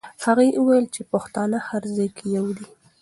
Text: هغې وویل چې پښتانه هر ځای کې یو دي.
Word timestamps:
هغې 0.23 0.47
وویل 0.61 0.85
چې 0.95 1.01
پښتانه 1.11 1.57
هر 1.67 1.83
ځای 1.95 2.09
کې 2.17 2.25
یو 2.37 2.47
دي. 2.57 2.67